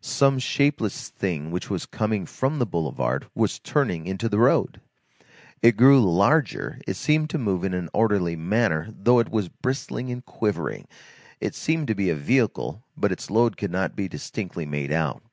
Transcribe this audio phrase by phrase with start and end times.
[0.00, 4.80] Some shapeless thing which was coming from the boulevard was turning into the road.
[5.62, 10.08] It grew larger, it seemed to move in an orderly manner, though it was bristling
[10.12, 10.86] and quivering;
[11.40, 15.24] it seemed to be a vehicle, but its load could not be distinctly made out.